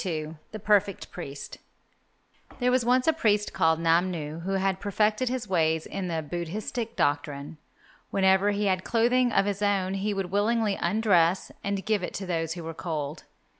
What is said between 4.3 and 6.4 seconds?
who had perfected his ways in the